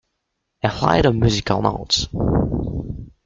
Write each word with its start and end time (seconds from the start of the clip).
A 0.63 0.71
flight 0.71 1.05
of 1.05 1.15
musical 1.15 1.61
notes. 1.61 2.07